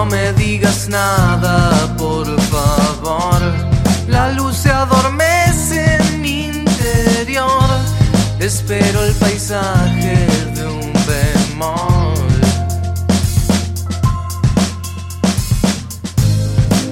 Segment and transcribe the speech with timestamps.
[0.00, 3.42] No me digas nada, por favor.
[4.08, 7.68] La luz se adormece en mi interior.
[8.38, 10.16] Espero el paisaje
[10.54, 12.14] de un bemol.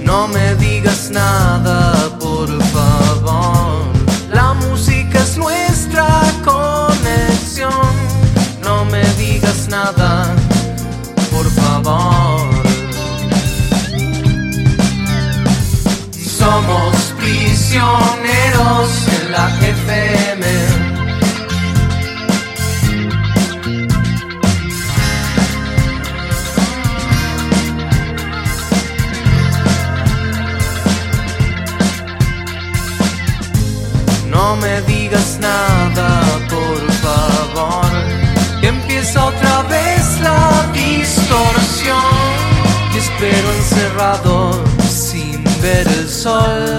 [0.05, 1.48] No me digas nada,
[17.28, 20.45] prisioneros en la FM.
[34.30, 37.92] No me digas nada, por favor.
[38.62, 42.02] Empieza otra vez la distorsión.
[42.95, 46.77] Y espero encerrado sin ver el sol.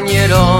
[0.00, 0.59] Compañero,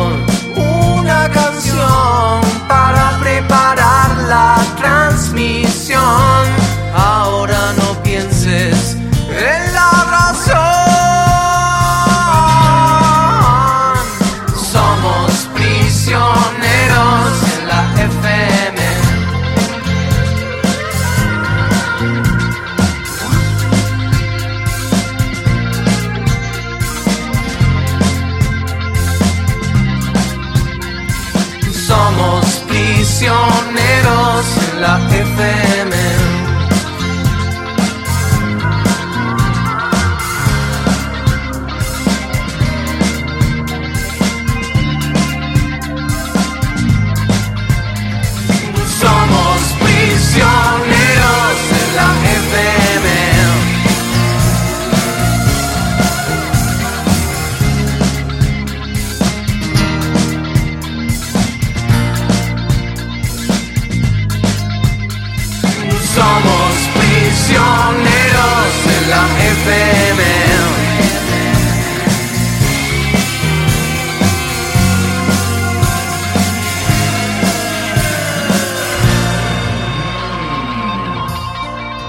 [33.21, 34.99] prisioneros en la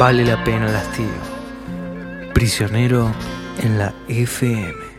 [0.02, 1.06] Vale la pena el hastío.
[2.34, 3.14] Prisionero
[3.62, 4.91] en la FM.